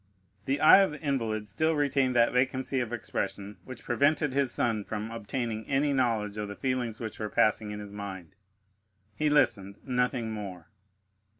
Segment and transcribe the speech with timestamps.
[0.45, 4.83] The eye of the invalid still retained that vacancy of expression which prevented his son
[4.83, 8.33] from obtaining any knowledge of the feelings which were passing in his mind;
[9.13, 10.69] he listened, nothing more.